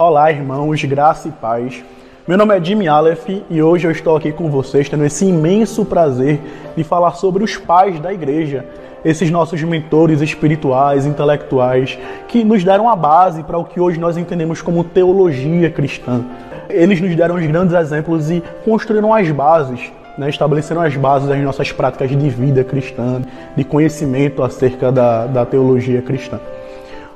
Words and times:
Olá, 0.00 0.30
irmãos, 0.30 0.84
graça 0.84 1.26
e 1.26 1.32
paz. 1.32 1.82
Meu 2.24 2.38
nome 2.38 2.56
é 2.56 2.64
Jimmy 2.64 2.86
Aleph 2.86 3.28
e 3.50 3.60
hoje 3.60 3.84
eu 3.84 3.90
estou 3.90 4.16
aqui 4.16 4.30
com 4.30 4.48
vocês 4.48 4.88
tendo 4.88 5.04
esse 5.04 5.24
imenso 5.24 5.84
prazer 5.84 6.40
de 6.76 6.84
falar 6.84 7.14
sobre 7.16 7.42
os 7.42 7.56
pais 7.56 7.98
da 7.98 8.12
igreja, 8.12 8.64
esses 9.04 9.28
nossos 9.28 9.60
mentores 9.64 10.20
espirituais, 10.20 11.04
intelectuais, 11.04 11.98
que 12.28 12.44
nos 12.44 12.62
deram 12.62 12.88
a 12.88 12.94
base 12.94 13.42
para 13.42 13.58
o 13.58 13.64
que 13.64 13.80
hoje 13.80 13.98
nós 13.98 14.16
entendemos 14.16 14.62
como 14.62 14.84
teologia 14.84 15.68
cristã. 15.68 16.24
Eles 16.70 17.00
nos 17.00 17.16
deram 17.16 17.34
os 17.34 17.44
grandes 17.44 17.74
exemplos 17.74 18.30
e 18.30 18.40
construíram 18.64 19.12
as 19.12 19.28
bases 19.32 19.90
né, 20.16 20.28
estabeleceram 20.28 20.80
as 20.80 20.96
bases 20.96 21.28
das 21.28 21.40
nossas 21.40 21.72
práticas 21.72 22.08
de 22.08 22.30
vida 22.30 22.62
cristã, 22.62 23.20
de 23.56 23.64
conhecimento 23.64 24.44
acerca 24.44 24.92
da, 24.92 25.26
da 25.26 25.44
teologia 25.44 26.00
cristã. 26.02 26.38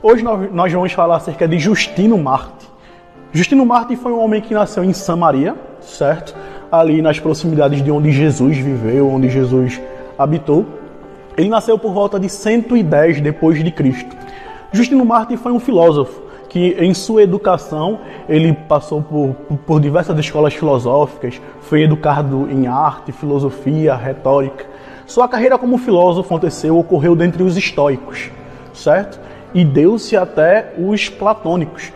Hoje 0.03 0.25
nós, 0.25 0.53
nós, 0.53 0.73
vamos 0.73 0.93
falar 0.93 1.15
acerca 1.15 1.47
de 1.47 1.61
Justino 1.61 2.19
Marte. 2.19 2.72
Justino 3.35 3.65
Marte 3.65 3.97
foi 3.97 4.13
um 4.13 4.21
homem 4.21 4.43
que 4.43 4.53
nasceu 4.53 4.85
em 4.85 4.93
Samaria, 4.93 5.57
certo? 5.81 6.37
Ali 6.71 7.01
nas 7.01 7.19
proximidades 7.19 7.83
de 7.83 7.91
onde 7.91 8.13
Jesus 8.13 8.59
viveu, 8.59 9.09
onde 9.09 9.31
Jesus 9.31 9.81
habitou. 10.19 10.67
Ele 11.35 11.49
nasceu 11.49 11.79
por 11.79 11.95
volta 11.95 12.21
de 12.21 12.29
110 12.29 13.23
depois 13.23 13.65
de 13.65 13.71
Cristo. 13.71 14.15
Justino 14.71 15.03
Marte 15.07 15.39
foi 15.39 15.51
um 15.51 15.59
filósofo 15.59 16.21
que 16.51 16.77
em 16.79 16.93
sua 16.93 17.23
educação 17.23 18.01
ele 18.29 18.53
passou 18.53 19.01
por, 19.01 19.35
por 19.67 19.81
diversas 19.81 20.19
escolas 20.19 20.53
filosóficas, 20.53 21.41
foi 21.63 21.85
educado 21.85 22.47
em 22.51 22.67
arte, 22.67 23.13
filosofia, 23.13 23.95
retórica. 23.95 24.67
Sua 25.07 25.27
carreira 25.27 25.57
como 25.57 25.79
filósofo 25.79 26.27
aconteceu, 26.27 26.79
ocorreu 26.79 27.17
dentre 27.17 27.43
os 27.43 27.57
estoicos, 27.57 28.31
certo? 28.75 29.19
E 29.55 29.65
deu-se 29.65 30.15
até 30.19 30.75
os 30.79 31.09
platônicos. 31.09 31.91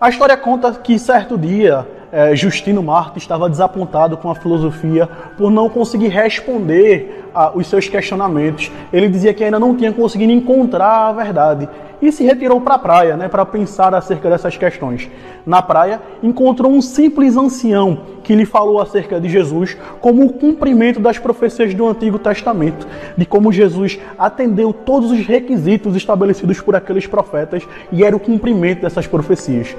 A 0.00 0.08
história 0.08 0.36
conta 0.36 0.72
que 0.72 0.96
certo 0.96 1.36
dia 1.36 1.84
é, 2.12 2.34
Justino 2.34 2.82
Marte 2.82 3.18
estava 3.18 3.48
desapontado 3.48 4.16
com 4.16 4.30
a 4.30 4.34
filosofia 4.34 5.08
por 5.36 5.50
não 5.50 5.68
conseguir 5.68 6.08
responder 6.08 7.24
os 7.54 7.66
seus 7.66 7.88
questionamentos. 7.88 8.70
Ele 8.92 9.08
dizia 9.08 9.32
que 9.32 9.44
ainda 9.44 9.58
não 9.58 9.76
tinha 9.76 9.92
conseguido 9.92 10.32
encontrar 10.32 11.08
a 11.08 11.12
verdade 11.12 11.68
e 12.00 12.12
se 12.12 12.24
retirou 12.24 12.60
para 12.60 12.76
a 12.76 12.78
praia 12.78 13.16
né, 13.16 13.28
para 13.28 13.44
pensar 13.44 13.94
acerca 13.94 14.30
dessas 14.30 14.56
questões. 14.56 15.08
Na 15.44 15.60
praia, 15.60 16.00
encontrou 16.22 16.70
um 16.70 16.80
simples 16.80 17.36
ancião 17.36 18.00
que 18.22 18.34
lhe 18.34 18.44
falou 18.44 18.80
acerca 18.80 19.20
de 19.20 19.28
Jesus 19.28 19.76
como 20.00 20.24
o 20.24 20.32
cumprimento 20.32 21.00
das 21.00 21.18
profecias 21.18 21.74
do 21.74 21.86
Antigo 21.88 22.18
Testamento, 22.18 22.86
de 23.16 23.26
como 23.26 23.52
Jesus 23.52 23.98
atendeu 24.18 24.72
todos 24.72 25.10
os 25.10 25.26
requisitos 25.26 25.96
estabelecidos 25.96 26.60
por 26.60 26.76
aqueles 26.76 27.06
profetas 27.06 27.66
e 27.90 28.04
era 28.04 28.16
o 28.16 28.20
cumprimento 28.20 28.82
dessas 28.82 29.06
profecias. 29.06 29.76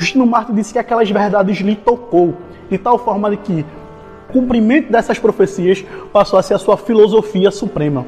Justino 0.00 0.24
Marte 0.24 0.50
disse 0.50 0.72
que 0.72 0.78
aquelas 0.78 1.10
verdades 1.10 1.58
lhe 1.58 1.76
tocou, 1.76 2.34
de 2.70 2.78
tal 2.78 2.98
forma 2.98 3.28
de 3.28 3.36
que 3.36 3.66
o 4.30 4.32
cumprimento 4.32 4.90
dessas 4.90 5.18
profecias 5.18 5.84
passou 6.10 6.38
a 6.38 6.42
ser 6.42 6.54
a 6.54 6.58
sua 6.58 6.78
filosofia 6.78 7.50
suprema. 7.50 8.06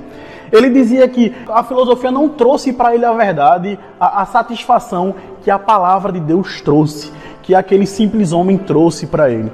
Ele 0.51 0.71
dizia 0.71 1.07
que 1.07 1.35
a 1.51 1.63
filosofia 1.63 2.11
não 2.11 2.31
trouxe 2.31 2.73
para 2.73 2.95
ele 2.95 3.05
a 3.05 3.13
verdade, 3.13 3.79
a, 4.01 4.23
a, 4.23 4.25
satisfação 4.25 5.15
que 5.45 5.51
a 5.51 5.59
palavra 5.59 6.13
de 6.13 6.21
Deus 6.21 6.63
trouxe, 6.63 7.13
que 7.43 7.55
aquele 7.55 7.87
simples 7.87 8.33
homem 8.33 8.57
trouxe 8.57 9.07
para 9.07 9.31
ele. 9.31 9.53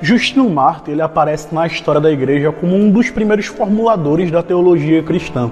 Justino 0.00 0.48
Marte 0.48 0.90
ele 0.90 1.02
aparece 1.02 1.54
na 1.54 1.66
história 1.66 2.00
da 2.00 2.10
igreja 2.10 2.50
como 2.52 2.74
um 2.74 2.90
dos 2.90 3.10
primeiros 3.10 3.44
formuladores 3.44 4.30
da 4.30 4.42
teologia 4.42 5.02
cristã. 5.02 5.50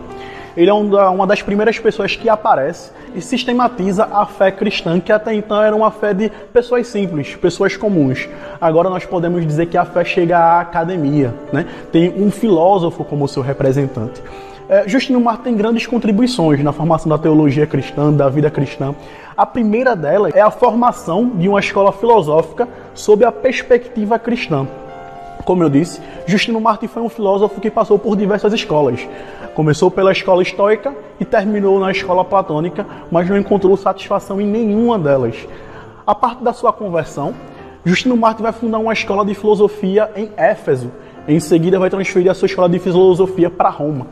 Ele 0.56 0.70
é 0.70 0.72
uma 0.72 1.26
das 1.26 1.42
primeiras 1.42 1.78
pessoas 1.78 2.16
que 2.16 2.28
aparece 2.28 2.90
e 3.14 3.20
sistematiza 3.20 4.08
a 4.10 4.26
fé 4.26 4.50
cristã, 4.50 5.00
que 5.00 5.12
até 5.12 5.34
então 5.34 5.62
era 5.62 5.74
uma 5.74 5.90
fé 5.90 6.12
de 6.12 6.30
pessoas 6.52 6.86
simples, 6.86 7.34
pessoas 7.36 7.76
comuns. 7.76 8.28
Agora 8.60 8.90
nós 8.90 9.04
podemos 9.04 9.46
dizer 9.46 9.66
que 9.66 9.76
a 9.76 9.84
fé 9.84 10.04
chega 10.04 10.38
à 10.38 10.60
academia, 10.60 11.34
né? 11.52 11.66
tem 11.92 12.12
um 12.16 12.30
filósofo 12.30 13.04
como 13.04 13.28
seu 13.28 13.42
representante. 13.42 14.22
É, 14.68 14.86
Justino 14.86 15.24
tem 15.42 15.56
grandes 15.56 15.86
contribuições 15.86 16.62
na 16.62 16.72
formação 16.72 17.08
da 17.08 17.16
teologia 17.16 17.66
cristã, 17.66 18.12
da 18.12 18.28
vida 18.28 18.50
cristã. 18.50 18.94
A 19.34 19.46
primeira 19.46 19.96
delas 19.96 20.34
é 20.34 20.42
a 20.42 20.50
formação 20.50 21.30
de 21.36 21.48
uma 21.48 21.60
escola 21.60 21.90
filosófica 21.90 22.68
sob 22.92 23.24
a 23.24 23.32
perspectiva 23.32 24.18
cristã. 24.18 24.66
Como 25.44 25.62
eu 25.62 25.70
disse, 25.70 26.00
Justino 26.26 26.60
Marte 26.60 26.86
foi 26.88 27.02
um 27.02 27.08
filósofo 27.08 27.60
que 27.60 27.70
passou 27.70 27.98
por 27.98 28.16
diversas 28.16 28.52
escolas. 28.52 29.06
Começou 29.54 29.90
pela 29.90 30.12
escola 30.12 30.42
estoica 30.42 30.94
e 31.18 31.24
terminou 31.24 31.80
na 31.80 31.90
escola 31.90 32.24
platônica, 32.24 32.86
mas 33.10 33.28
não 33.28 33.36
encontrou 33.36 33.76
satisfação 33.76 34.40
em 34.40 34.46
nenhuma 34.46 34.98
delas. 34.98 35.36
A 36.06 36.14
parte 36.14 36.42
da 36.42 36.52
sua 36.52 36.72
conversão, 36.72 37.34
Justino 37.84 38.16
Marte 38.16 38.42
vai 38.42 38.52
fundar 38.52 38.78
uma 38.78 38.92
escola 38.92 39.24
de 39.24 39.34
filosofia 39.34 40.10
em 40.14 40.30
Éfeso. 40.36 40.90
Em 41.26 41.40
seguida, 41.40 41.78
vai 41.78 41.90
transferir 41.90 42.30
a 42.30 42.34
sua 42.34 42.46
escola 42.46 42.68
de 42.68 42.78
filosofia 42.78 43.50
para 43.50 43.68
Roma. 43.68 44.06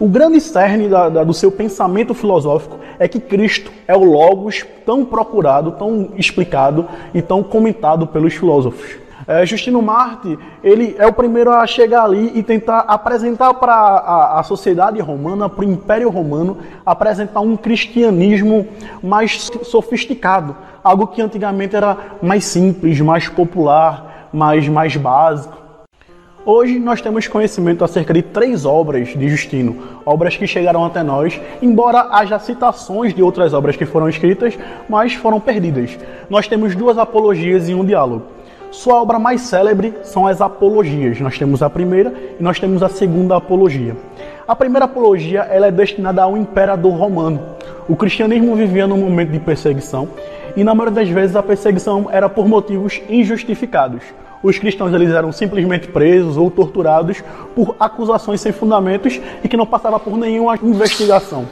O 0.00 0.06
grande 0.06 0.40
cerne 0.40 0.88
da, 0.88 1.08
da, 1.08 1.24
do 1.24 1.34
seu 1.34 1.50
pensamento 1.50 2.14
filosófico 2.14 2.78
é 2.98 3.08
que 3.08 3.18
Cristo 3.18 3.72
é 3.86 3.96
o 3.96 4.04
Logos 4.04 4.64
tão 4.86 5.04
procurado, 5.04 5.72
tão 5.72 6.10
explicado 6.16 6.86
e 7.12 7.20
tão 7.20 7.42
comentado 7.42 8.06
pelos 8.06 8.34
filósofos. 8.34 9.07
É, 9.28 9.44
Justino 9.44 9.82
Marte, 9.82 10.38
ele 10.64 10.96
é 10.98 11.06
o 11.06 11.12
primeiro 11.12 11.50
a 11.50 11.66
chegar 11.66 12.04
ali 12.04 12.32
e 12.34 12.42
tentar 12.42 12.78
apresentar 12.88 13.52
para 13.52 13.74
a, 13.74 14.40
a, 14.40 14.42
sociedade 14.42 14.98
romana, 15.02 15.50
para 15.50 15.60
o 15.60 15.68
Império 15.70 16.08
Romano, 16.08 16.56
apresentar 16.86 17.40
um 17.40 17.54
cristianismo 17.54 18.66
mais 19.02 19.50
sofisticado, 19.64 20.56
algo 20.82 21.08
que 21.08 21.20
antigamente 21.20 21.76
era 21.76 21.94
mais 22.22 22.46
simples, 22.46 22.98
mais 23.02 23.28
popular, 23.28 24.30
mais, 24.32 24.66
mais 24.66 24.96
básico. 24.96 25.58
Hoje 26.46 26.78
nós 26.78 27.02
temos 27.02 27.28
conhecimento 27.28 27.84
acerca 27.84 28.14
de 28.14 28.22
três 28.22 28.64
obras 28.64 29.08
de 29.08 29.28
Justino, 29.28 29.76
obras 30.06 30.38
que 30.38 30.46
chegaram 30.46 30.86
até 30.86 31.02
nós, 31.02 31.38
embora 31.60 32.08
haja 32.12 32.38
citações 32.38 33.12
de 33.12 33.22
outras 33.22 33.52
obras 33.52 33.76
que 33.76 33.84
foram 33.84 34.08
escritas, 34.08 34.58
mas 34.88 35.12
foram 35.12 35.38
perdidas. 35.38 35.98
Nós 36.30 36.48
temos 36.48 36.74
duas 36.74 36.96
apologias 36.96 37.68
e 37.68 37.74
um 37.74 37.84
diálogo. 37.84 38.37
Sua 38.70 39.00
obra 39.00 39.18
mais 39.18 39.40
célebre 39.42 39.94
são 40.02 40.26
as 40.26 40.40
apologias. 40.42 41.18
Nós 41.20 41.38
temos 41.38 41.62
a 41.62 41.70
primeira 41.70 42.12
e 42.38 42.42
nós 42.42 42.60
temos 42.60 42.82
a 42.82 42.88
segunda 42.88 43.34
apologia. 43.34 43.96
A 44.46 44.54
primeira 44.54 44.84
apologia 44.84 45.40
ela 45.40 45.66
é 45.66 45.70
destinada 45.70 46.22
ao 46.22 46.36
imperador 46.36 46.92
romano. 46.92 47.40
O 47.88 47.96
cristianismo 47.96 48.54
vivia 48.54 48.86
num 48.86 48.98
momento 48.98 49.30
de 49.30 49.40
perseguição 49.40 50.08
e 50.54 50.62
na 50.62 50.74
maioria 50.74 51.02
das 51.02 51.08
vezes 51.08 51.34
a 51.34 51.42
perseguição 51.42 52.08
era 52.12 52.28
por 52.28 52.46
motivos 52.46 53.00
injustificados. 53.08 54.02
Os 54.42 54.58
cristãos 54.58 54.92
eles 54.92 55.10
eram 55.10 55.32
simplesmente 55.32 55.88
presos 55.88 56.36
ou 56.36 56.50
torturados 56.50 57.24
por 57.54 57.74
acusações 57.80 58.40
sem 58.40 58.52
fundamentos 58.52 59.18
e 59.42 59.48
que 59.48 59.56
não 59.56 59.66
passava 59.66 59.98
por 59.98 60.16
nenhuma 60.16 60.56
investigação. 60.62 61.46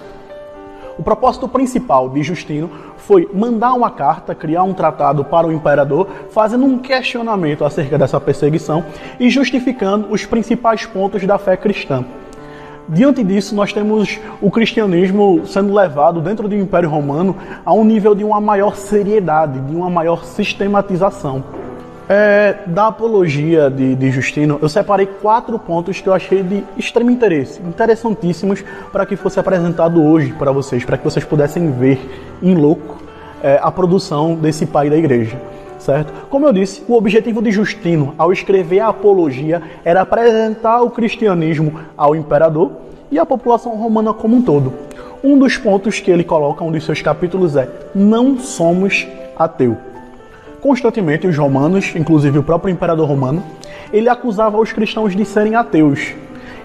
O 0.99 1.03
propósito 1.03 1.47
principal 1.47 2.09
de 2.09 2.23
Justino 2.23 2.71
foi 2.97 3.29
mandar 3.33 3.75
uma 3.75 3.91
carta, 3.91 4.34
criar 4.34 4.62
um 4.62 4.73
tratado 4.73 5.25
para 5.25 5.47
o 5.47 5.53
imperador, 5.53 6.09
fazendo 6.31 6.65
um 6.65 6.79
questionamento 6.79 7.65
acerca 7.65 7.99
dessa 7.99 8.19
perseguição 8.19 8.83
e 9.21 9.29
justificando 9.29 10.11
os 10.11 10.25
principais 10.25 10.87
pontos 10.87 11.25
da 11.27 11.37
fé 11.37 11.55
cristã. 11.57 12.03
Diante 12.89 13.23
disso, 13.23 13.55
nós 13.55 13.73
temos 13.73 14.19
o 14.41 14.51
cristianismo 14.51 15.43
sendo 15.45 15.75
levado 15.75 16.21
dentro 16.21 16.49
do 16.49 16.55
Império 16.55 16.89
Romano 16.89 17.37
a 17.65 17.75
um 17.75 17.84
nível 17.84 18.15
de 18.15 18.25
uma 18.25 18.41
maior 18.41 18.77
seriedade, 18.77 19.59
de 19.61 19.75
uma 19.75 19.91
maior 19.91 20.25
sistematização. 20.25 21.45
É, 22.09 22.59
da 22.67 22.87
apologia 22.87 23.69
de, 23.69 23.97
de, 23.97 24.12
Justino, 24.12 24.61
eu 24.62 24.69
separei 24.69 25.06
quatro 25.06 25.59
pontos 25.59 26.00
que 26.00 26.09
eu 26.09 26.15
achei 26.15 26.41
de 26.41 26.62
extremo 26.77 27.10
interesse, 27.10 27.60
interessantíssimos 27.60 28.65
para 28.92 29.04
que 29.04 29.16
fosse 29.16 29.41
apresentado 29.41 30.01
hoje 30.01 30.33
para 30.33 30.53
vocês, 30.53 30.84
para 30.84 30.97
que 30.97 31.03
vocês 31.03 31.25
pudessem 31.25 31.69
ver 31.72 31.98
em 32.41 32.54
louco 32.54 33.03
é, 33.42 33.59
a 33.60 33.72
produção 33.72 34.36
desse 34.36 34.66
pai 34.66 34.89
da 34.89 34.97
igreja. 34.97 35.36
Certo? 35.80 36.13
Como 36.30 36.47
eu 36.47 36.53
disse, 36.53 36.84
o 36.89 36.95
objetivo 36.95 37.42
de 37.42 37.51
Justino 37.51 38.15
ao 38.16 38.33
escrever 38.33 38.80
a 38.80 38.89
apologia 38.89 39.60
era 39.84 40.03
apresentar 40.03 40.83
o 40.83 40.91
cristianismo 40.91 41.80
ao 41.97 42.15
imperador 42.15 42.71
e 43.10 43.19
à 43.19 43.27
população 43.27 43.77
romana 43.77 44.15
como 44.15 44.36
um 44.36 44.42
todo. 44.42 44.72
Um 45.25 45.36
dos 45.36 45.57
pontos 45.57 45.98
que 45.98 46.10
ele 46.10 46.22
coloca, 46.22 46.63
um 46.63 46.71
dos 46.71 46.84
seus 46.84 47.03
capítulos 47.03 47.57
é: 47.57 47.69
não 47.95 48.39
somos 48.39 49.09
ateu 49.36 49.77
constantemente 50.66 51.28
os 51.28 51.39
romanos, 51.39 51.95
inclusive 51.95 52.41
o 52.41 52.42
próprio 52.42 52.72
imperador 52.72 53.07
romano, 53.07 53.41
ele 53.92 54.09
acusava 54.09 54.59
os 54.59 54.72
cristãos 54.72 55.15
de 55.15 55.24
serem 55.24 55.54
ateus. 55.54 56.13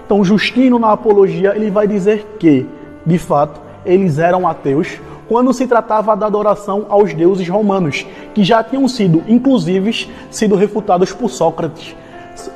Então 0.04 0.24
Justino 0.24 0.76
na 0.76 0.90
apologia 0.90 1.54
ele 1.54 1.70
vai 1.70 1.86
dizer 1.86 2.34
que, 2.36 2.66
de 3.06 3.16
fato, 3.16 3.60
eles 3.86 4.18
eram 4.18 4.48
ateus 4.48 4.98
quando 5.28 5.52
se 5.52 5.68
tratava 5.68 6.16
da 6.16 6.26
adoração 6.26 6.86
aos 6.88 7.14
deuses 7.14 7.48
romanos, 7.48 8.04
que 8.34 8.42
já 8.42 8.64
tinham 8.64 8.88
sido, 8.88 9.22
inclusive, 9.28 10.10
sido 10.32 10.56
refutados 10.56 11.12
por 11.12 11.30
Sócrates. 11.30 11.94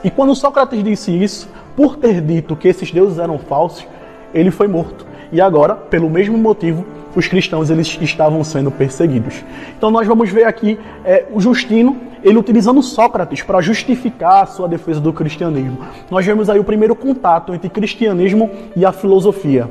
E 0.02 0.10
quando 0.10 0.34
Sócrates 0.34 0.82
disse 0.82 1.12
isso, 1.12 1.48
por 1.76 1.94
ter 1.96 2.20
dito 2.20 2.56
que 2.56 2.66
esses 2.66 2.90
deuses 2.90 3.20
eram 3.20 3.38
falsos, 3.38 3.86
ele 4.34 4.50
foi 4.50 4.66
morto. 4.66 5.06
E 5.30 5.40
agora, 5.40 5.76
pelo 5.76 6.10
mesmo 6.10 6.36
motivo, 6.36 6.84
os 7.16 7.26
cristãos 7.26 7.70
eles 7.70 7.98
estavam 8.00 8.44
sendo 8.44 8.70
perseguidos. 8.70 9.42
Então 9.76 9.90
nós 9.90 10.06
vamos 10.06 10.30
ver 10.30 10.44
aqui 10.44 10.78
é, 11.04 11.24
o 11.32 11.40
Justino 11.40 11.96
ele 12.22 12.38
utilizando 12.38 12.82
Sócrates 12.82 13.42
para 13.42 13.60
justificar 13.60 14.42
a 14.42 14.46
sua 14.46 14.68
defesa 14.68 15.00
do 15.00 15.12
cristianismo. 15.12 15.78
Nós 16.10 16.24
vemos 16.26 16.50
aí 16.50 16.58
o 16.58 16.64
primeiro 16.64 16.94
contato 16.94 17.54
entre 17.54 17.68
cristianismo 17.68 18.50
e 18.74 18.84
a 18.84 18.92
filosofia. 18.92 19.68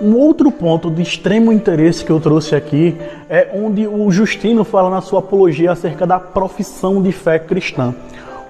Um 0.00 0.14
outro 0.14 0.52
ponto 0.52 0.90
de 0.90 1.02
extremo 1.02 1.52
interesse 1.52 2.04
que 2.04 2.10
eu 2.10 2.20
trouxe 2.20 2.54
aqui 2.54 2.96
é 3.28 3.50
onde 3.52 3.84
o 3.88 4.08
Justino 4.12 4.62
fala 4.62 4.88
na 4.88 5.00
sua 5.00 5.18
apologia 5.18 5.72
acerca 5.72 6.06
da 6.06 6.20
profissão 6.20 7.02
de 7.02 7.10
fé 7.10 7.36
cristã. 7.36 7.92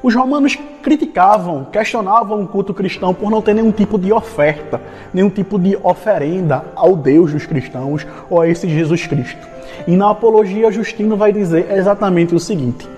Os 0.03 0.15
romanos 0.15 0.56
criticavam, 0.83 1.65
questionavam 1.65 2.43
o 2.43 2.47
culto 2.47 2.73
cristão 2.73 3.12
por 3.12 3.31
não 3.31 3.43
ter 3.43 3.55
nenhum 3.55 3.73
tipo 3.73 3.99
de 3.99 4.12
oferta, 4.12 4.81
nenhum 5.12 5.29
tipo 5.29 5.59
de 5.59 5.77
oferenda 5.83 6.65
ao 6.77 6.95
Deus 6.95 7.33
dos 7.33 7.47
cristãos 7.47 8.06
ou 8.31 8.41
a 8.41 8.49
esse 8.49 8.69
Jesus 8.69 9.06
Cristo. 9.06 9.47
E 9.87 9.97
na 9.97 10.11
apologia, 10.11 10.71
Justino 10.71 11.17
vai 11.17 11.33
dizer 11.33 11.71
exatamente 11.73 12.35
o 12.35 12.39
seguinte: 12.39 12.89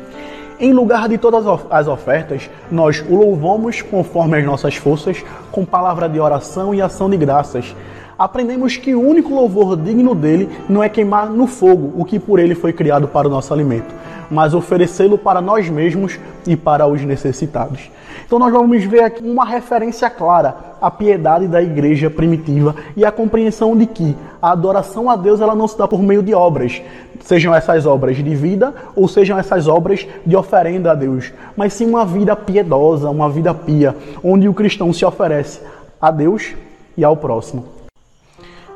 em 0.58 0.74
lugar 0.74 1.08
de 1.08 1.16
todas 1.16 1.46
as 1.70 1.88
ofertas, 1.88 2.50
nós 2.70 3.02
o 3.08 3.16
louvamos 3.16 3.80
conforme 3.80 4.36
as 4.36 4.44
nossas 4.44 4.76
forças, 4.76 5.24
com 5.50 5.64
palavra 5.64 6.06
de 6.06 6.20
oração 6.20 6.74
e 6.74 6.82
ação 6.82 7.08
de 7.08 7.16
graças. 7.16 7.74
Aprendemos 8.18 8.76
que 8.76 8.94
o 8.94 9.00
único 9.00 9.34
louvor 9.34 9.74
digno 9.74 10.14
dele 10.14 10.50
não 10.68 10.84
é 10.84 10.88
queimar 10.90 11.30
no 11.30 11.46
fogo 11.46 11.94
o 11.96 12.04
que 12.04 12.18
por 12.18 12.38
ele 12.38 12.54
foi 12.54 12.74
criado 12.74 13.08
para 13.08 13.26
o 13.26 13.30
nosso 13.30 13.54
alimento, 13.54 13.94
mas 14.30 14.54
oferecê-lo 14.54 15.18
para 15.18 15.40
nós 15.40 15.68
mesmos 15.68 16.18
e 16.46 16.56
para 16.56 16.86
os 16.86 17.02
necessitados. 17.02 17.90
Então 18.24 18.38
nós 18.38 18.52
vamos 18.52 18.84
ver 18.84 19.02
aqui 19.02 19.24
uma 19.24 19.44
referência 19.44 20.08
clara 20.08 20.54
à 20.80 20.90
piedade 20.90 21.48
da 21.48 21.60
igreja 21.60 22.08
primitiva 22.08 22.74
e 22.96 23.04
a 23.04 23.10
compreensão 23.10 23.76
de 23.76 23.86
que 23.86 24.16
a 24.40 24.52
adoração 24.52 25.10
a 25.10 25.16
Deus 25.16 25.40
ela 25.40 25.54
não 25.54 25.66
se 25.66 25.76
dá 25.76 25.88
por 25.88 26.00
meio 26.00 26.22
de 26.22 26.32
obras, 26.32 26.80
sejam 27.24 27.54
essas 27.54 27.86
obras 27.86 28.16
de 28.16 28.34
vida 28.34 28.72
ou 28.94 29.08
sejam 29.08 29.38
essas 29.38 29.66
obras 29.66 30.06
de 30.24 30.36
oferenda 30.36 30.92
a 30.92 30.94
Deus, 30.94 31.32
mas 31.56 31.72
sim 31.72 31.86
uma 31.86 32.06
vida 32.06 32.34
piedosa, 32.36 33.10
uma 33.10 33.28
vida 33.28 33.52
pia, 33.52 33.96
onde 34.22 34.48
o 34.48 34.54
cristão 34.54 34.92
se 34.92 35.04
oferece 35.04 35.60
a 36.00 36.10
Deus 36.10 36.54
e 36.96 37.04
ao 37.04 37.16
próximo. 37.16 37.79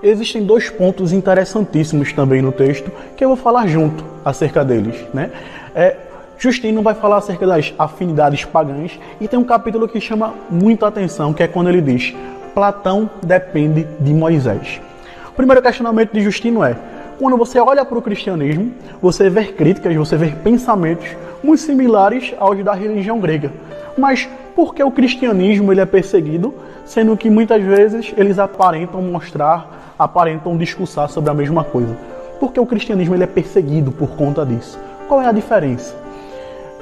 Existem 0.04 0.44
dois 0.44 0.68
pontos 0.68 1.14
interessantíssimos 1.14 2.12
também 2.12 2.42
no 2.42 2.52
texto 2.52 2.92
que 3.16 3.24
eu 3.24 3.28
vou 3.28 3.38
falar 3.38 3.66
junto 3.66 4.04
acerca 4.22 4.62
deles. 4.62 5.02
Né? 5.14 5.30
É, 5.74 5.96
Justino 6.36 6.82
vai 6.82 6.92
falar 6.92 7.16
acerca 7.16 7.46
das 7.46 7.72
afinidades 7.78 8.44
pagãs 8.44 9.00
e 9.18 9.26
tem 9.26 9.38
um 9.38 9.44
capítulo 9.44 9.88
que 9.88 9.98
chama 10.02 10.34
muito 10.50 10.84
a 10.84 10.88
atenção, 10.88 11.32
que 11.32 11.42
é 11.42 11.48
quando 11.48 11.70
ele 11.70 11.80
diz: 11.80 12.14
Platão 12.52 13.08
depende 13.22 13.86
de 13.98 14.12
Moisés. 14.12 14.78
O 15.26 15.32
primeiro 15.32 15.62
questionamento 15.62 16.12
de 16.12 16.20
Justino 16.20 16.62
é: 16.62 16.76
quando 17.18 17.38
você 17.38 17.58
olha 17.58 17.82
para 17.82 17.96
o 17.96 18.02
cristianismo, 18.02 18.74
você 19.00 19.30
vê 19.30 19.46
críticas, 19.46 19.96
você 19.96 20.18
vê 20.18 20.32
pensamentos 20.32 21.08
muito 21.42 21.62
similares 21.62 22.34
aos 22.38 22.62
da 22.62 22.74
religião 22.74 23.18
grega. 23.20 23.50
Mas 23.96 24.28
por 24.54 24.74
que 24.74 24.84
o 24.84 24.90
cristianismo 24.90 25.72
ele 25.72 25.80
é 25.80 25.86
perseguido, 25.86 26.54
sendo 26.84 27.16
que 27.16 27.30
muitas 27.30 27.62
vezes 27.62 28.12
eles 28.18 28.38
aparentam 28.38 29.00
mostrar 29.00 29.83
aparentam 29.98 30.56
discursar 30.56 31.08
sobre 31.08 31.30
a 31.30 31.34
mesma 31.34 31.64
coisa. 31.64 31.96
Porque 32.40 32.60
o 32.60 32.66
cristianismo 32.66 33.14
ele 33.14 33.24
é 33.24 33.28
perseguido 33.28 33.92
por 33.92 34.10
conta 34.10 34.44
disso. 34.44 34.78
Qual 35.08 35.20
é 35.20 35.26
a 35.26 35.32
diferença? 35.32 35.94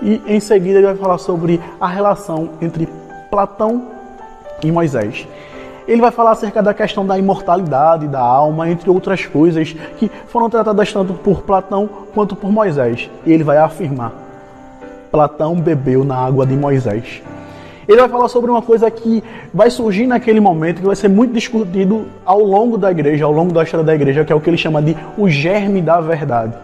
E 0.01 0.21
em 0.27 0.41
seguida 0.41 0.79
ele 0.79 0.87
vai 0.87 0.97
falar 0.97 1.19
sobre 1.19 1.61
a 1.81 1.87
relação 1.87 2.51
entre 2.61 2.89
Platão 3.31 3.85
e 4.63 4.71
Moisés. 4.73 5.27
Ele 5.87 6.01
vai 6.01 6.11
falar 6.11 6.33
acerca 6.33 6.63
da 6.63 6.73
questão 6.73 7.05
da 7.05 7.19
imortalidade 7.19 8.07
da 8.07 8.21
alma, 8.21 8.69
entre 8.69 8.89
outras 8.89 9.27
coisas 9.27 9.73
que 9.99 10.11
foram 10.27 10.49
tratadas 10.49 10.93
tanto 10.93 11.15
por 11.15 11.43
Platão 11.43 11.89
quanto 12.15 12.37
por 12.37 12.51
Moisés. 12.51 13.11
E 13.27 13.33
ele 13.33 13.43
vai 13.43 13.59
afirmar: 13.59 14.13
Platão 15.11 15.57
bebeu 15.57 16.05
na 16.05 16.17
água 16.17 16.47
de 16.47 16.57
Moisés. 16.57 17.23
Ele 17.89 18.01
vai 18.01 18.09
falar 18.09 18.29
sobre 18.29 18.51
uma 18.51 18.63
coisa 18.63 18.91
que 18.91 19.23
vai 19.53 19.71
surgir 19.71 20.07
naquele 20.07 20.41
momento, 20.41 20.81
que 20.81 20.87
vai 20.87 20.97
ser 20.97 21.09
muito 21.09 21.33
discutido 21.33 22.07
ao 22.25 22.41
longo 22.41 22.79
da 22.79 22.91
igreja, 22.91 23.25
ao 23.25 23.33
longo 23.33 23.53
da 23.53 23.63
história 23.63 23.85
da 23.85 23.95
igreja, 23.95 24.25
que 24.25 24.33
é 24.33 24.37
o 24.37 24.41
que 24.41 24.49
ele 24.51 24.57
chama 24.57 24.81
de 24.81 24.97
o 25.19 25.29
germe 25.29 25.83
da 25.83 26.01
verdade. 26.01 26.55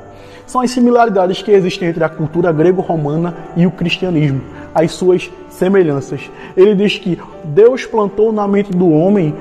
São 0.47 0.63
as 0.63 0.71
similaridades 0.71 1.43
que 1.43 1.51
existem 1.51 1.89
entre 1.89 2.03
a 2.03 2.09
cultura 2.09 2.51
grego-romana 2.51 3.35
e 3.55 3.67
o 3.67 3.71
cristianismo, 3.71 4.41
as 4.75 4.93
suas 4.93 5.31
semelhanças. 5.51 6.31
Ele 6.57 6.75
diz 6.75 6.97
que 6.97 7.19
Deus 7.45 7.85
plantou 7.85 8.33
na 8.33 8.49
mente 8.49 8.71
do 8.71 8.89
homem 8.89 9.35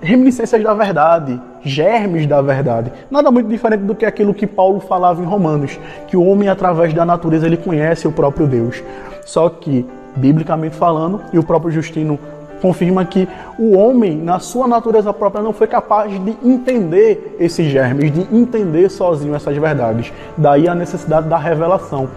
reminiscências 0.00 0.62
da 0.62 0.74
verdade, 0.74 1.40
germes 1.62 2.26
da 2.26 2.42
verdade. 2.42 2.92
Nada 3.10 3.30
muito 3.30 3.48
diferente 3.48 3.80
do 3.84 3.94
que 3.94 4.04
aquilo 4.04 4.34
que 4.34 4.46
Paulo 4.46 4.80
falava 4.80 5.22
em 5.22 5.24
Romanos, 5.24 5.78
que 6.06 6.16
o 6.16 6.24
homem 6.24 6.48
através 6.48 6.92
da 6.92 7.04
natureza 7.04 7.46
ele 7.46 7.56
conhece 7.56 8.06
o 8.06 8.12
próprio 8.12 8.46
Deus. 8.46 8.82
Só 9.24 9.48
que 9.48 9.86
biblicamente 10.16 10.76
falando, 10.76 11.20
e 11.32 11.38
o 11.38 11.42
próprio 11.42 11.70
Justino 11.70 12.18
confirma 12.60 13.04
que 13.04 13.28
o 13.58 13.76
homem, 13.76 14.16
na 14.16 14.38
sua 14.38 14.66
natureza 14.66 15.12
própria, 15.12 15.42
não 15.42 15.52
foi 15.52 15.66
capaz 15.66 16.10
de 16.10 16.36
entender 16.42 17.36
esses 17.38 17.70
germes, 17.70 18.10
de 18.12 18.22
entender 18.34 18.88
sozinho 18.90 19.34
essas 19.34 19.56
verdades. 19.56 20.12
Daí 20.36 20.68
a 20.68 20.74
necessidade 20.74 21.28
da 21.28 21.36
revelação. 21.36 22.08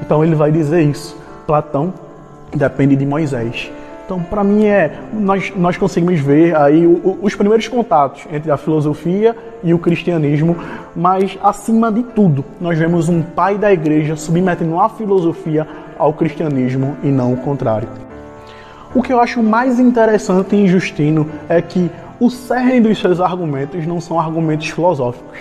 Então 0.00 0.24
ele 0.24 0.34
vai 0.34 0.50
dizer 0.50 0.82
isso. 0.82 1.16
Platão 1.46 1.92
depende 2.54 2.96
de 2.96 3.06
Moisés. 3.06 3.70
Então, 4.04 4.20
para 4.20 4.42
mim, 4.42 4.66
é 4.66 4.98
nós, 5.12 5.52
nós 5.56 5.76
conseguimos 5.76 6.20
ver 6.20 6.56
aí 6.56 6.86
o, 6.86 6.90
o, 6.90 7.18
os 7.22 7.34
primeiros 7.34 7.68
contatos 7.68 8.26
entre 8.32 8.50
a 8.50 8.56
filosofia 8.56 9.34
e 9.62 9.72
o 9.72 9.78
cristianismo, 9.78 10.56
mas 10.94 11.38
acima 11.42 11.90
de 11.90 12.02
tudo, 12.02 12.44
nós 12.60 12.76
vemos 12.76 13.08
um 13.08 13.22
pai 13.22 13.56
da 13.56 13.72
igreja 13.72 14.16
submetendo 14.16 14.78
a 14.78 14.88
filosofia 14.88 15.66
ao 16.02 16.12
cristianismo 16.12 16.96
e 17.02 17.06
não 17.06 17.32
o 17.32 17.36
contrário. 17.36 17.88
O 18.92 19.02
que 19.02 19.12
eu 19.12 19.20
acho 19.20 19.42
mais 19.42 19.78
interessante 19.78 20.56
em 20.56 20.66
Justino 20.66 21.30
é 21.48 21.62
que 21.62 21.90
o 22.20 22.28
cerne 22.28 22.80
dos 22.80 22.98
seus 22.98 23.20
argumentos 23.20 23.86
não 23.86 24.00
são 24.00 24.18
argumentos 24.18 24.68
filosóficos. 24.68 25.38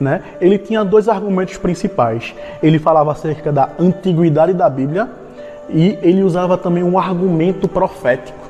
Né? 0.00 0.22
Ele 0.40 0.58
tinha 0.58 0.84
dois 0.84 1.08
argumentos 1.08 1.58
principais. 1.58 2.34
Ele 2.62 2.78
falava 2.78 3.12
acerca 3.12 3.52
da 3.52 3.68
antiguidade 3.78 4.52
da 4.54 4.68
Bíblia 4.68 5.08
e 5.68 5.98
ele 6.02 6.22
usava 6.22 6.56
também 6.56 6.82
um 6.82 6.98
argumento 6.98 7.68
profético. 7.68 8.48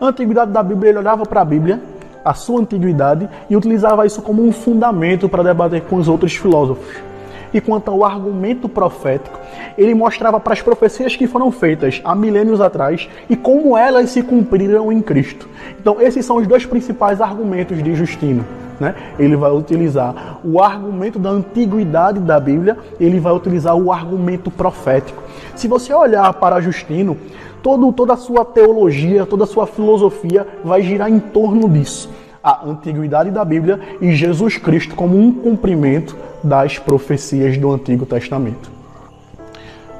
A 0.00 0.06
antiguidade 0.06 0.52
da 0.52 0.62
Bíblia, 0.62 0.90
ele 0.90 0.98
olhava 0.98 1.24
para 1.24 1.42
a 1.42 1.44
Bíblia, 1.44 1.80
a 2.24 2.32
sua 2.32 2.60
antiguidade, 2.60 3.28
e 3.50 3.56
utilizava 3.56 4.06
isso 4.06 4.22
como 4.22 4.42
um 4.42 4.50
fundamento 4.50 5.28
para 5.28 5.42
debater 5.42 5.82
com 5.82 5.96
os 5.96 6.08
outros 6.08 6.34
filósofos 6.34 7.13
e 7.54 7.60
quanto 7.60 7.88
ao 7.88 8.04
argumento 8.04 8.68
profético, 8.68 9.38
ele 9.78 9.94
mostrava 9.94 10.40
para 10.40 10.52
as 10.52 10.60
profecias 10.60 11.14
que 11.14 11.28
foram 11.28 11.52
feitas 11.52 12.02
há 12.04 12.12
milênios 12.12 12.60
atrás 12.60 13.08
e 13.30 13.36
como 13.36 13.78
elas 13.78 14.10
se 14.10 14.22
cumpriram 14.22 14.90
em 14.90 15.00
Cristo. 15.00 15.48
Então, 15.80 16.00
esses 16.00 16.26
são 16.26 16.36
os 16.36 16.46
dois 16.48 16.66
principais 16.66 17.20
argumentos 17.20 17.80
de 17.80 17.94
Justino. 17.94 18.44
Né? 18.80 18.92
Ele 19.20 19.36
vai 19.36 19.52
utilizar 19.52 20.40
o 20.44 20.60
argumento 20.60 21.16
da 21.16 21.30
antiguidade 21.30 22.18
da 22.18 22.40
Bíblia, 22.40 22.76
ele 22.98 23.20
vai 23.20 23.32
utilizar 23.32 23.76
o 23.76 23.92
argumento 23.92 24.50
profético. 24.50 25.22
Se 25.54 25.68
você 25.68 25.94
olhar 25.94 26.34
para 26.34 26.60
Justino, 26.60 27.16
todo, 27.62 27.92
toda 27.92 28.14
a 28.14 28.16
sua 28.16 28.44
teologia, 28.44 29.24
toda 29.24 29.44
a 29.44 29.46
sua 29.46 29.68
filosofia 29.68 30.44
vai 30.64 30.82
girar 30.82 31.08
em 31.08 31.20
torno 31.20 31.68
disso 31.68 32.10
a 32.44 32.66
antiguidade 32.66 33.30
da 33.30 33.42
Bíblia 33.42 33.80
e 34.02 34.14
Jesus 34.14 34.58
Cristo 34.58 34.94
como 34.94 35.18
um 35.18 35.32
cumprimento 35.32 36.14
das 36.42 36.78
profecias 36.78 37.56
do 37.56 37.72
Antigo 37.72 38.04
Testamento. 38.04 38.70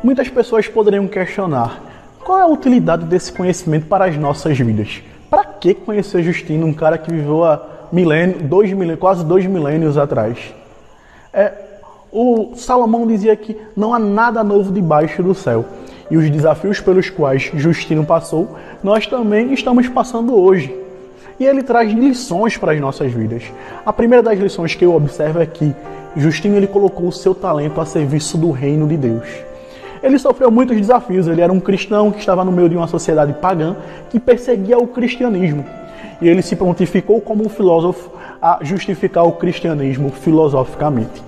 Muitas 0.03 0.29
pessoas 0.29 0.69
poderiam 0.69 1.09
questionar 1.09 1.83
qual 2.23 2.39
é 2.39 2.43
a 2.43 2.47
utilidade 2.47 3.07
desse 3.07 3.33
conhecimento 3.33 3.87
para 3.87 4.05
as 4.05 4.19
nossas 4.19 4.59
vidas. 4.59 5.03
Para 5.31 5.45
que 5.47 5.73
conhecer 5.73 6.23
Justino, 6.23 6.67
um 6.67 6.75
cara 6.75 6.99
que 6.99 7.11
viveu 7.11 7.43
há 7.43 7.63
milênio, 7.91 8.43
dois 8.43 8.71
milênios, 8.71 8.99
quase 8.99 9.25
dois 9.25 9.47
milênios 9.47 9.97
atrás? 9.97 10.55
É, 11.33 11.53
o 12.13 12.53
Salomão 12.55 13.07
dizia 13.07 13.35
que 13.35 13.57
não 13.75 13.95
há 13.95 13.99
nada 13.99 14.45
novo 14.45 14.71
debaixo 14.71 15.23
do 15.23 15.35
céu. 15.35 15.65
E 16.11 16.19
os 16.19 16.29
desafios 16.29 16.79
pelos 16.79 17.09
quais 17.09 17.51
Justino 17.55 18.05
passou, 18.05 18.57
nós 18.83 19.07
também 19.07 19.55
estamos 19.55 19.89
passando 19.89 20.39
hoje. 20.39 20.84
E 21.38 21.45
ele 21.45 21.62
traz 21.62 21.93
lições 21.93 22.57
para 22.57 22.73
as 22.73 22.81
nossas 22.81 23.12
vidas. 23.12 23.45
A 23.85 23.93
primeira 23.93 24.23
das 24.23 24.38
lições 24.38 24.75
que 24.75 24.85
eu 24.85 24.95
observo 24.95 25.41
é 25.41 25.47
que 25.47 25.75
Justino 26.17 26.57
ele 26.57 26.67
colocou 26.67 27.09
o 27.09 27.12
seu 27.12 27.35
talento 27.35 27.81
a 27.81 27.87
serviço 27.87 28.38
do 28.38 28.50
reino 28.50 28.87
de 28.87 28.97
Deus. 28.97 29.29
Ele 30.03 30.19
sofreu 30.19 30.50
muitos 30.50 30.76
desafios. 30.76 31.26
Ele 31.26 31.41
era 31.41 31.53
um 31.53 31.59
cristão 31.59 32.12
que 32.12 32.21
estava 32.21 32.45
no 32.45 32.53
meio 32.53 32.69
de 32.69 32.76
uma 32.76 32.87
sociedade 32.87 33.33
pagã 33.33 33.75
que 34.11 34.21
perseguia 34.21 34.79
o 34.79 34.87
cristianismo. 34.87 35.64
E 36.21 36.29
ele 36.29 36.43
se 36.43 36.55
prontificou 36.55 37.21
como 37.21 37.45
um 37.45 37.49
filósofo 37.49 38.11
a 38.41 38.59
justificar 38.62 39.25
o 39.25 39.33
cristianismo 39.33 40.11
filosoficamente. 40.11 41.23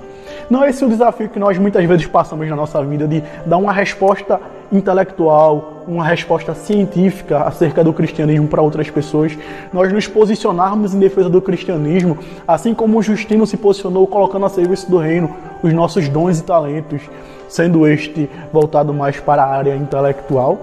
Não 0.49 0.63
é 0.63 0.71
esse 0.71 0.85
o 0.85 0.89
desafio 0.89 1.29
que 1.29 1.39
nós 1.39 1.59
muitas 1.59 1.85
vezes 1.85 2.07
passamos 2.07 2.49
na 2.49 2.55
nossa 2.55 2.85
vida 2.85 3.09
de 3.09 3.23
dar 3.45 3.57
uma 3.57 3.73
resposta 3.73 4.41
intelectual, 4.73 5.85
uma 5.87 6.05
resposta 6.05 6.55
científica 6.55 7.41
acerca 7.41 7.85
do 7.85 7.93
cristianismo 7.93 8.49
para 8.49 8.63
outras 8.63 8.91
pessoas, 8.91 9.37
nós 9.73 9.93
nos 9.93 10.07
posicionarmos 10.07 10.95
em 10.95 10.99
defesa 10.99 11.29
do 11.29 11.41
cristianismo, 11.41 12.19
assim 12.47 12.75
como 12.75 13.03
Justino 13.03 13.47
se 13.47 13.57
posicionou 13.57 14.07
colocando 14.07 14.47
a 14.47 14.49
serviço 14.49 14.91
do 14.91 14.99
reino 14.99 15.35
os 15.63 15.73
nossos 15.73 16.09
dons 16.09 16.39
e 16.41 16.43
talentos, 16.43 17.03
sendo 17.49 17.87
este 17.87 18.29
voltado 18.53 18.93
mais 18.93 19.19
para 19.21 19.43
a 19.43 19.49
área 19.49 19.77
intelectual. 19.77 20.59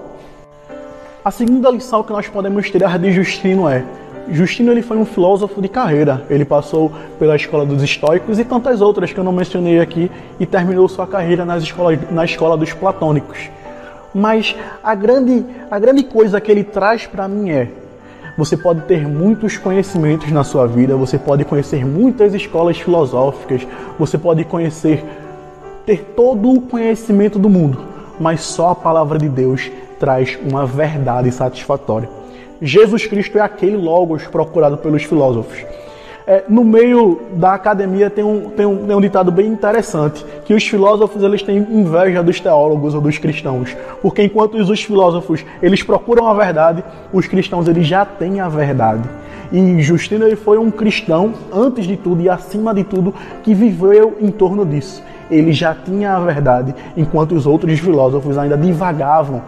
A 1.23 1.31
segunda 1.31 1.69
lição 1.71 2.03
que 2.03 2.11
nós 2.11 2.27
podemos 2.27 2.69
tirar 2.69 2.99
de 2.99 3.11
Justino 3.11 3.67
é 3.67 3.83
Justino 4.29 4.71
ele 4.71 4.81
foi 4.81 4.97
um 4.97 5.05
filósofo 5.05 5.61
de 5.61 5.67
carreira. 5.67 6.25
Ele 6.29 6.45
passou 6.45 6.91
pela 7.19 7.35
escola 7.35 7.65
dos 7.65 7.83
estoicos 7.83 8.39
e 8.39 8.45
tantas 8.45 8.81
outras 8.81 9.11
que 9.11 9.19
eu 9.19 9.23
não 9.23 9.33
mencionei 9.33 9.79
aqui 9.79 10.09
e 10.39 10.45
terminou 10.45 10.87
sua 10.87 11.05
carreira 11.05 11.43
nas 11.43 11.63
escolas, 11.63 11.99
na 12.09 12.23
escola 12.23 12.55
dos 12.55 12.71
platônicos. 12.71 13.49
Mas 14.13 14.55
a 14.83 14.93
grande, 14.93 15.45
a 15.71 15.79
grande 15.79 16.03
coisa 16.03 16.39
que 16.39 16.51
ele 16.51 16.63
traz 16.63 17.07
para 17.07 17.27
mim 17.27 17.49
é: 17.49 17.69
você 18.37 18.55
pode 18.57 18.81
ter 18.81 19.07
muitos 19.07 19.57
conhecimentos 19.57 20.31
na 20.31 20.43
sua 20.43 20.67
vida, 20.67 20.95
você 20.95 21.17
pode 21.17 21.45
conhecer 21.45 21.85
muitas 21.85 22.33
escolas 22.33 22.77
filosóficas, 22.77 23.65
você 23.97 24.17
pode 24.17 24.43
conhecer, 24.43 25.03
ter 25.85 26.13
todo 26.15 26.51
o 26.51 26.61
conhecimento 26.61 27.37
do 27.37 27.49
mundo, 27.49 27.79
mas 28.19 28.41
só 28.41 28.69
a 28.69 28.75
palavra 28.75 29.17
de 29.17 29.29
Deus 29.29 29.71
traz 29.99 30.37
uma 30.43 30.65
verdade 30.65 31.31
satisfatória. 31.31 32.09
Jesus 32.61 33.05
Cristo 33.05 33.37
é 33.37 33.41
aquele 33.41 33.75
Logos 33.75 34.25
procurado 34.27 34.77
pelos 34.77 35.03
filósofos. 35.03 35.63
É, 36.25 36.45
no 36.47 36.63
meio 36.63 37.21
da 37.33 37.53
academia 37.53 38.09
tem 38.09 38.23
um, 38.23 38.49
tem, 38.49 38.65
um, 38.65 38.87
tem 38.87 38.95
um 38.95 39.01
ditado 39.01 39.29
bem 39.29 39.47
interessante, 39.47 40.25
que 40.45 40.53
os 40.53 40.65
filósofos 40.65 41.21
eles 41.21 41.41
têm 41.41 41.57
inveja 41.57 42.23
dos 42.23 42.39
teólogos 42.39 42.95
ou 42.95 43.01
dos 43.01 43.17
cristãos, 43.17 43.75
porque 44.01 44.23
enquanto 44.23 44.55
os 44.55 44.83
filósofos 44.83 45.45
eles 45.61 45.83
procuram 45.83 46.27
a 46.27 46.33
verdade, 46.33 46.81
os 47.11 47.27
cristãos 47.27 47.67
eles 47.67 47.85
já 47.85 48.05
têm 48.05 48.39
a 48.39 48.47
verdade. 48.47 49.03
E 49.51 49.81
Justino 49.81 50.25
ele 50.25 50.37
foi 50.37 50.57
um 50.57 50.71
cristão, 50.71 51.33
antes 51.51 51.85
de 51.85 51.97
tudo 51.97 52.21
e 52.21 52.29
acima 52.29 52.73
de 52.73 52.85
tudo, 52.85 53.13
que 53.43 53.53
viveu 53.53 54.17
em 54.21 54.31
torno 54.31 54.65
disso. 54.65 55.03
Ele 55.29 55.51
já 55.51 55.75
tinha 55.75 56.15
a 56.15 56.19
verdade, 56.19 56.73
enquanto 56.95 57.35
os 57.35 57.45
outros 57.45 57.77
filósofos 57.79 58.37
ainda 58.37 58.57
divagavam, 58.57 59.41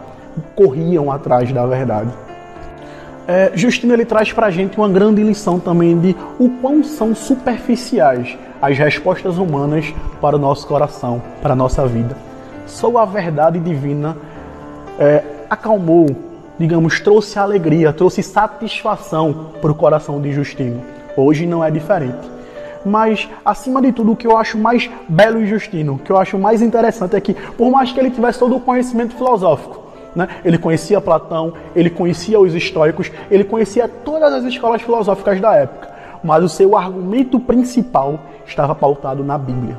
corriam 0.54 1.10
atrás 1.10 1.50
da 1.50 1.64
verdade 1.64 2.25
é, 3.28 3.50
Justino 3.54 3.92
ele 3.92 4.04
traz 4.04 4.32
para 4.32 4.46
a 4.46 4.50
gente 4.50 4.76
uma 4.76 4.88
grande 4.88 5.22
lição 5.22 5.58
também 5.58 5.98
de 5.98 6.16
o 6.38 6.48
quão 6.48 6.84
são 6.84 7.14
superficiais 7.14 8.38
as 8.62 8.78
respostas 8.78 9.36
humanas 9.36 9.92
para 10.20 10.36
o 10.36 10.38
nosso 10.38 10.66
coração, 10.66 11.20
para 11.42 11.52
a 11.52 11.56
nossa 11.56 11.86
vida. 11.86 12.16
Só 12.66 12.96
a 12.98 13.04
verdade 13.04 13.58
divina 13.58 14.16
é, 14.98 15.22
acalmou, 15.50 16.06
digamos, 16.58 17.00
trouxe 17.00 17.38
alegria, 17.38 17.92
trouxe 17.92 18.22
satisfação 18.22 19.50
para 19.60 19.70
o 19.70 19.74
coração 19.74 20.20
de 20.20 20.32
Justino. 20.32 20.82
Hoje 21.16 21.46
não 21.46 21.64
é 21.64 21.70
diferente. 21.70 22.36
Mas, 22.84 23.28
acima 23.44 23.82
de 23.82 23.90
tudo, 23.90 24.12
o 24.12 24.16
que 24.16 24.26
eu 24.26 24.36
acho 24.36 24.56
mais 24.56 24.88
belo 25.08 25.42
em 25.42 25.46
Justino, 25.46 25.94
o 25.94 25.98
que 25.98 26.10
eu 26.10 26.16
acho 26.16 26.38
mais 26.38 26.62
interessante 26.62 27.16
é 27.16 27.20
que, 27.20 27.34
por 27.34 27.68
mais 27.70 27.90
que 27.90 27.98
ele 27.98 28.10
tivesse 28.10 28.38
todo 28.38 28.54
o 28.54 28.60
conhecimento 28.60 29.16
filosófico, 29.16 29.85
né? 30.16 30.28
Ele 30.44 30.56
conhecia 30.56 31.00
Platão, 31.00 31.52
ele 31.76 31.90
conhecia 31.90 32.40
os 32.40 32.54
estoicos, 32.54 33.12
ele 33.30 33.44
conhecia 33.44 33.86
todas 33.86 34.32
as 34.32 34.44
escolas 34.44 34.80
filosóficas 34.80 35.38
da 35.40 35.54
época, 35.54 35.90
mas 36.24 36.42
o 36.42 36.48
seu 36.48 36.76
argumento 36.76 37.38
principal 37.38 38.18
estava 38.46 38.74
pautado 38.74 39.22
na 39.22 39.36
Bíblia. 39.36 39.76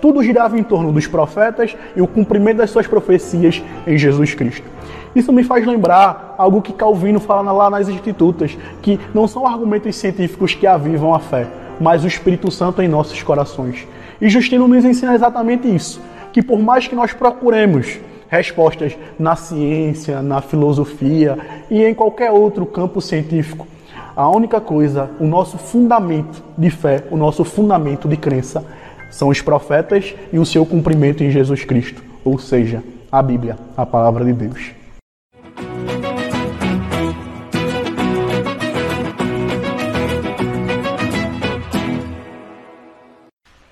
Tudo 0.00 0.22
girava 0.22 0.56
em 0.56 0.62
torno 0.62 0.92
dos 0.92 1.08
profetas 1.08 1.76
e 1.96 2.00
o 2.00 2.06
cumprimento 2.06 2.58
das 2.58 2.70
suas 2.70 2.86
profecias 2.86 3.60
em 3.84 3.98
Jesus 3.98 4.32
Cristo. 4.32 4.64
Isso 5.12 5.32
me 5.32 5.42
faz 5.42 5.66
lembrar 5.66 6.36
algo 6.38 6.62
que 6.62 6.72
Calvino 6.72 7.18
fala 7.18 7.50
lá 7.50 7.68
nas 7.68 7.88
Institutas, 7.88 8.56
que 8.80 9.00
não 9.12 9.26
são 9.26 9.44
argumentos 9.44 9.96
científicos 9.96 10.54
que 10.54 10.68
avivam 10.68 11.12
a 11.12 11.18
fé, 11.18 11.48
mas 11.80 12.04
o 12.04 12.06
Espírito 12.06 12.48
Santo 12.48 12.80
em 12.80 12.86
nossos 12.86 13.20
corações. 13.24 13.88
E 14.20 14.28
Justino 14.28 14.68
nos 14.68 14.84
ensina 14.84 15.14
exatamente 15.14 15.66
isso, 15.74 16.00
que 16.32 16.42
por 16.42 16.60
mais 16.60 16.86
que 16.86 16.94
nós 16.94 17.12
procuremos 17.12 17.98
respostas 18.28 18.96
na 19.18 19.34
ciência, 19.36 20.22
na 20.22 20.40
filosofia 20.40 21.38
e 21.70 21.84
em 21.84 21.94
qualquer 21.94 22.30
outro 22.30 22.66
campo 22.66 23.00
científico. 23.00 23.66
A 24.14 24.28
única 24.28 24.60
coisa, 24.60 25.10
o 25.20 25.26
nosso 25.26 25.58
fundamento 25.58 26.42
de 26.56 26.70
fé, 26.70 27.04
o 27.10 27.16
nosso 27.16 27.44
fundamento 27.44 28.08
de 28.08 28.16
crença, 28.16 28.64
são 29.10 29.28
os 29.28 29.40
profetas 29.40 30.14
e 30.32 30.38
o 30.38 30.44
seu 30.44 30.66
cumprimento 30.66 31.22
em 31.24 31.30
Jesus 31.30 31.64
Cristo, 31.64 32.02
ou 32.24 32.38
seja, 32.38 32.82
a 33.10 33.22
Bíblia, 33.22 33.56
a 33.76 33.86
palavra 33.86 34.24
de 34.24 34.32
Deus. 34.32 34.77